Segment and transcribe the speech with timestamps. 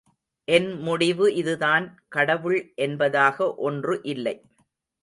[0.47, 3.53] என் முடிவு இதுதான் கடவுள் என்பதாக
[3.61, 4.35] ஒன்று இல்லை.